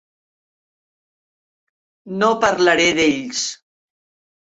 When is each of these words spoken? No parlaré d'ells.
No 2.25 2.33
parlaré 2.49 2.91
d'ells. 3.05 3.49